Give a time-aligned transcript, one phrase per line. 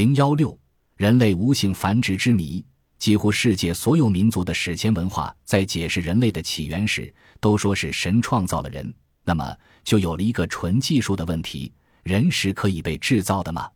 [0.00, 0.58] 零幺六，
[0.96, 2.64] 人类无性繁殖之谜。
[2.98, 8.94] 几乎世界所有民族的史前文化在解释人类的起源时，都说是神创造了人。
[9.24, 11.70] 那么，就有了一个纯技术的问题：
[12.02, 13.68] 人是可以被制造的吗？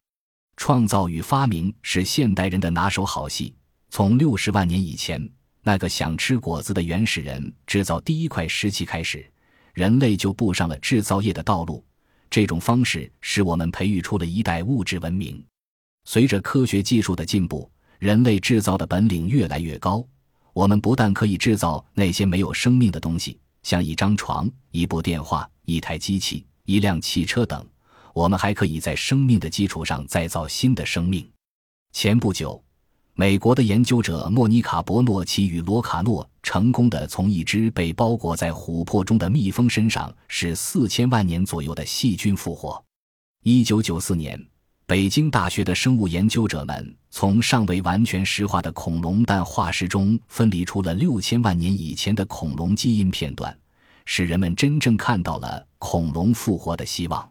[0.56, 3.54] 创造与发明是现代人的拿手好戏。
[3.90, 5.30] 从六十万年以前，
[5.60, 9.30] 那个想吃果子的原始人制造第一块石器开始，
[9.74, 11.84] 人类就步上了制造业的道路。
[12.30, 15.44] 这种方式使我们培育出了一代物质文明。
[16.04, 17.70] 随着科学技术的进步。
[18.00, 20.04] 人类制造的本领越来越高，
[20.52, 27.64] 我们不但可以制造那些没有生命的东西，像一张床、一部电话、一台机器、一辆汽车等，
[28.12, 31.26] 我们还可以在生命的基础上再造新的生命。
[31.92, 32.62] 前不久，
[33.14, 42.84] 美国的研究者莫妮卡·伯诺奇与罗卡诺成功的从一只被包裹在琥珀中的蜜蜂身上使四千万年左右的细菌复活。
[43.44, 44.38] 一九九四年。
[44.86, 53.58] 北京大学的生物研究者们从尚未完全石化的恐龙蛋化石中分离出了六千万年以前的恐龙基因片段，
[54.04, 57.26] 使人们真正看到了恐龙复活的希望。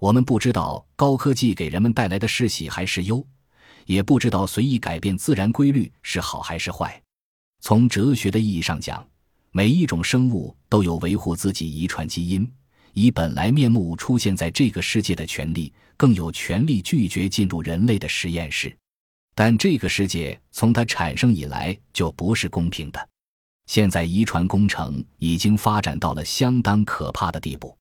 [0.00, 3.26] 我们不知道高科技给人们带来的是喜还是忧，
[3.86, 7.02] 也不知道随意改变自然规律是好还是坏。
[7.60, 9.02] 从哲学的意义上讲，
[9.50, 12.52] 每一种生物都有维护自己遗传基因。
[12.92, 18.74] 以本来面目出现在这个世界的权利，更有权利拒绝进入人类的实验室。
[19.34, 23.08] 但这个世界从它产生以来就不是公平的。
[23.66, 27.74] 现在遗传工程已经发展到了相当可怕的地步。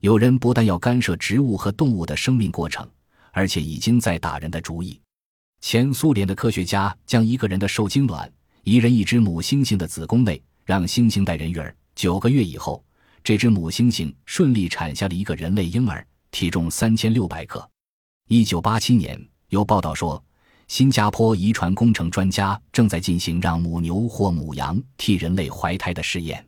[0.00, 2.88] 有人不但要干涉植物和动物的生命过程，
[3.32, 5.00] 而且已经在打人的主意。
[5.60, 8.30] 前苏联的科学家将一个人的受精卵
[8.62, 11.74] 移人一只母猩猩的子宫内，让猩猩带人育儿。
[11.96, 12.84] 九个月以后。
[13.24, 17.66] 这只母猩猩顺利产下了一个人类婴儿，体重三千六百克。
[18.28, 20.22] 一九八七年，有报道说，
[20.68, 26.46] 新加坡遗传工程专家正在进行让母牛或母羊替人类怀胎的试验。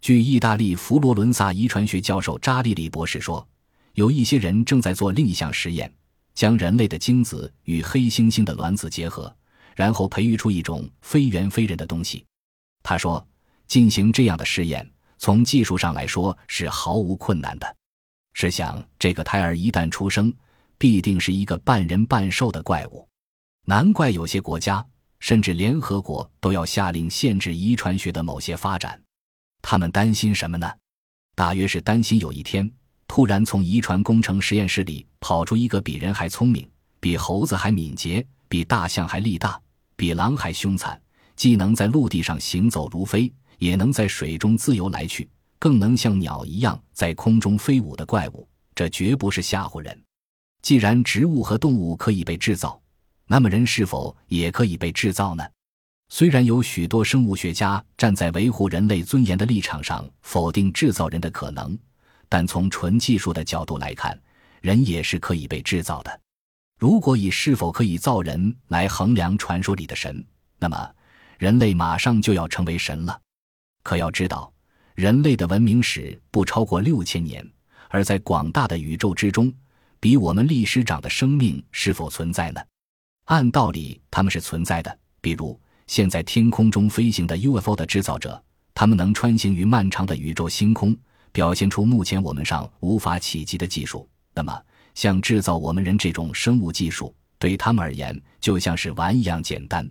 [0.00, 3.46] 据意大利佛罗伦萨遗传学教授扎利里博士说，
[3.92, 5.92] 有一些人正在做另一项实验，
[6.34, 9.30] 将人类的精子与黑猩猩的卵子结合，
[9.74, 12.24] 然后培育出一种非猿非人的东西。
[12.82, 13.22] 他说，
[13.66, 14.90] 进行这样的试验。
[15.18, 17.76] 从技术上来说是毫无困难的。
[18.34, 20.32] 试想，这个胎儿一旦出生，
[20.76, 23.08] 必定是一个半人半兽的怪物。
[23.64, 24.84] 难怪有些国家，
[25.18, 29.00] 甚至联合国都要下令限制遗传学的某些发展。
[29.62, 30.70] 他们担心什么呢？
[31.34, 32.70] 大约是担心有一天，
[33.08, 36.68] 突然从遗传工程实验室里跑出一个比人还聪明、
[37.00, 39.60] 比猴子还敏捷、比大象还力大、
[39.96, 41.00] 比狼还凶残，
[41.34, 43.32] 既能在陆地上行走如飞。
[43.58, 45.28] 也能在水中自由来去，
[45.58, 50.02] 更能像鸟一样在空中飞舞的怪物，这绝不是吓唬人。
[50.62, 52.80] 既然植物和动物可以被制造，
[53.26, 55.44] 那么人是否也可以被制造呢？
[56.08, 61.76] 虽然有许多生物学家站在维护人类尊严的立场上否定制造人的可能，
[62.28, 64.16] 但从纯技术的角度来看，
[64.60, 66.20] 人也是可以被制造的。
[66.78, 70.24] 如果以是否可以造人来衡量传说里的神，
[70.58, 70.90] 那么
[71.38, 73.20] 人类马上就要成为神了。
[73.86, 74.52] 可要知道，
[74.96, 77.48] 人类的文明史不超过六千年，
[77.88, 79.52] 而在广大的宇宙之中，
[80.00, 82.60] 比我们历史长的生命是否存在呢？
[83.26, 84.98] 按道理，他们是存在的。
[85.20, 88.42] 比如，现在天空中飞行的 UFO 的制造者，
[88.74, 90.96] 他们能穿行于漫长的宇宙星空，
[91.30, 94.08] 表现出目前我们上无法企及的技术。
[94.34, 94.60] 那么，
[94.96, 99.88] 像制造我们人这种生物技术，对他们而言就像是玩一样简单。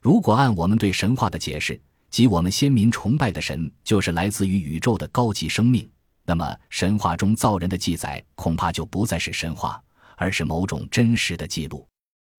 [0.00, 1.78] 如果按我们对神话的解释，
[2.16, 5.86] 即我们先民崇拜的神，就是来自于宇宙的高级生命。
[6.24, 9.78] 那么，神话中造人的记载恐怕就不再是神话，
[10.16, 11.86] 而是某种真实的记录。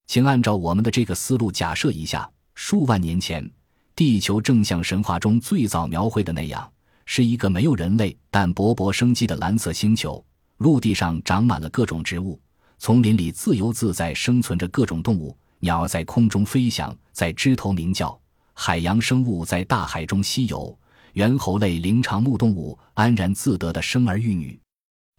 [0.07, 3.47] 请按照我们的这个思路假设一下：数万年前，
[3.95, 6.67] 地球正像神话中最早描绘的那样，
[7.05, 10.25] 是一个没有人类但勃勃生机的蓝色星球。
[10.57, 12.41] 陆地上长满了各种植物，
[12.79, 18.19] 丛林里自由自在生存着各种动物，鸟儿在空中飞翔，在枝头鸣叫。
[18.59, 20.75] 海洋生物在大海中西游，
[21.13, 24.59] 猿猴类灵长目动物安然自得的生儿育女。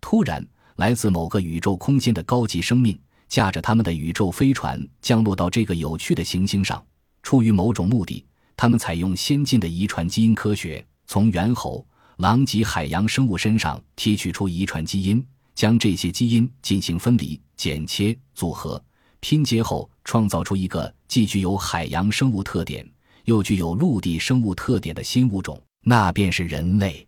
[0.01, 0.45] 突然，
[0.75, 2.99] 来自某个宇宙空间的高级生命，
[3.29, 6.85] 驾着他们的宇宙飞船降落到这个有趣的行星上。
[7.23, 8.27] 出于某种目的，
[8.57, 11.87] 他们采用先进的遗传基因科学，从猿猴、
[12.17, 15.25] 狼及海洋生物身上提取出遗传基因，
[15.55, 18.83] 将这些基因进行分离、剪切、组合、
[19.21, 22.85] 拼接后，创造出一个既具有海洋生物特点。
[23.29, 27.07] 又具有陆地生物特点的新物种，那便是人类。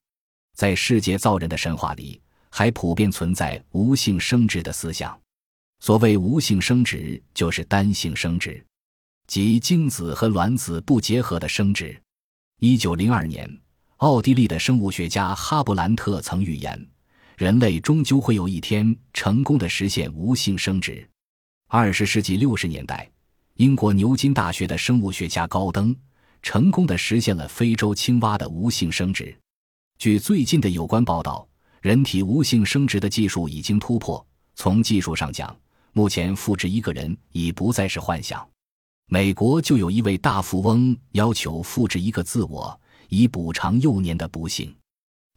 [0.54, 2.20] 在世界造人的神话里，
[2.50, 5.18] 还普遍存在无性生殖的思想。
[5.78, 8.62] 所谓无性生殖，就是单性生殖，
[9.28, 11.98] 即精子和卵子不结合的生殖。
[12.58, 13.50] 一九零二年，
[13.96, 16.86] 奥地利的生物学家哈布兰特曾预言，
[17.38, 21.08] 人类终究会有一天成功的实现无性生殖。
[21.68, 23.10] 二十世纪六十年代，
[23.54, 25.96] 英国牛津大学的生物学家高登
[26.42, 29.36] 成功的实现了非洲青蛙的无性生殖。
[29.98, 31.46] 据最近的有关报道，
[31.80, 34.24] 人体无性生殖的技术已经突破。
[34.54, 35.54] 从技术上讲，
[35.92, 38.46] 目前复制一个人已不再是幻想。
[39.06, 42.78] 美国就有一位大富翁要求复制一个自我，
[43.08, 44.74] 以补偿幼年的不幸。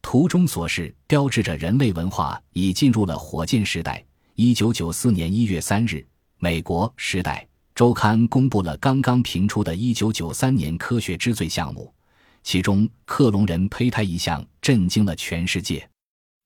[0.00, 4.04] 图中所示标志着人类文化已进入了火箭时代。
[4.34, 6.06] 一九九四年一月三日，
[6.38, 11.92] 美国《时代周刊》公布了刚刚评出的一九九三年科学之最项目，
[12.44, 15.84] 其中克隆人胚胎一项震惊了全世界。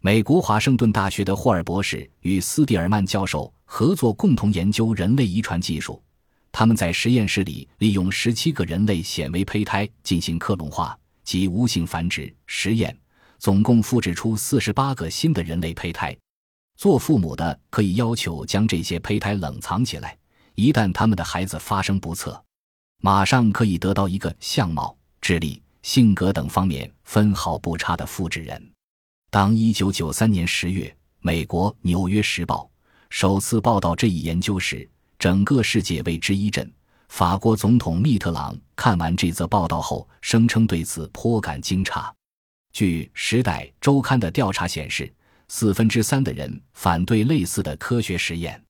[0.00, 6.02] 美国华盛顿大学的霍尔博士与斯蒂尔曼教授合作，共同研究人类遗传技术。
[6.50, 12.98] 他们在实验室里利用十七个人类显微胚胎进行克隆化及无性繁殖实验，
[13.38, 16.16] 总共复制出四十八个新的人类胚胎。
[16.74, 20.16] 做父母的可以要求将这些胚胎冷藏起来，
[20.58, 22.44] 一旦他们的孩子发生不测，
[23.00, 28.60] 马上可以得到一个相貌、智力、性格等方面分毫不差的复制人。
[29.30, 32.68] 当一九九三年十月，美国《纽约时报》
[33.08, 36.68] 首次报道这一研究时，整个世界为之一振。
[37.08, 42.10] 法国总统密特朗看完这则报道后，声称对此颇感惊诧。
[42.72, 45.14] 据《时代周刊》的调查显示，
[45.46, 48.60] 四分之三的人反对类似的科学实验。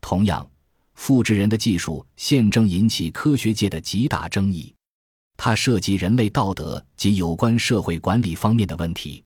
[0.00, 0.48] 同样，
[0.96, 4.74] 复制人的技术现正引起科学界的极大争议，
[5.36, 9.22] 它涉及人类道德及有关社会管理方面的问题。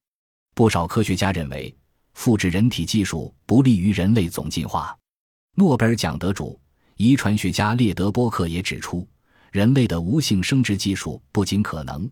[0.55, 1.75] 不少科学家认为，
[2.13, 4.95] 复制人体技术不利于人类总进化。
[5.57, 6.61] 诺贝尔奖得主、
[6.97, 9.09] 遗传学家列德波克也指出，
[9.53, 12.11] 人类的无性生殖技术不仅可能，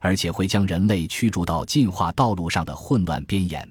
[0.00, 3.68] 而且会将人类驱逐到进化道路上的混乱边沿。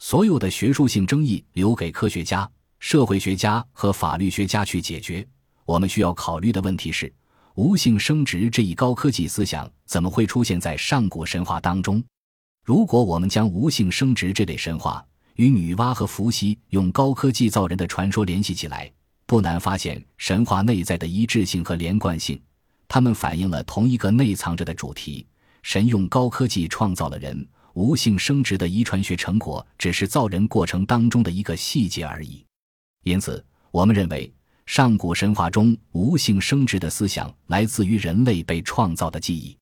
[0.00, 2.50] 所有的学术性争议留给科学家、
[2.82, 5.24] 社会学家和法律学家去解决。
[5.64, 7.10] 我们需要考虑的问题是：
[7.54, 12.02] 无性生殖这一高科技思想怎么会出现在上古神话当中？
[12.64, 15.02] 如果我们将无性生殖这类神话
[15.36, 18.90] 与女娲和伏羲用高科技造人的传说联系起来，
[19.26, 22.38] 不难发现神话内在的一致性和连贯性。
[22.88, 25.24] 它们反映了同一个内藏着的主题：
[25.62, 32.44] 神用高科技创造了人，无性生殖的遗传学成果只是造人过程当中的一个细节而已。
[33.02, 34.32] 因此，我们认为
[34.66, 39.56] 上古神话中无性生殖的思想来自于人类被创造的记忆。